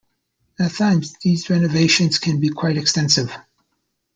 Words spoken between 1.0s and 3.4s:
these renovations can be quite extensive.